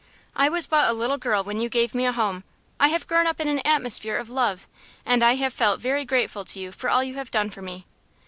[0.35, 2.43] I was but a little girl when you gave me a home.
[2.79, 4.67] I have grown up in an atmosphere of love,
[5.05, 7.85] and I have felt very grateful to you for all you have done for me.